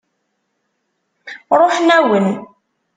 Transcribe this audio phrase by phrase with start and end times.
[1.59, 2.27] Ṛuḥen-awen.